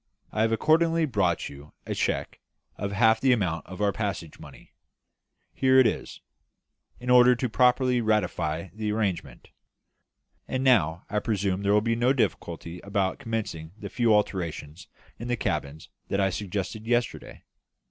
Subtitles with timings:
[0.31, 2.39] I have accordingly brought you a cheque
[2.75, 4.73] for half the amount of our passage money
[5.53, 6.21] here it is
[6.99, 9.49] in order to properly ratify the arrangement;
[10.47, 14.87] and now I presume there will be no difficulty about commencing the few alterations
[15.19, 17.43] in the cabins that I suggested yesterday?"